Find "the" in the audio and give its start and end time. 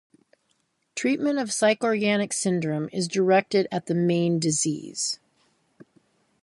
3.85-3.93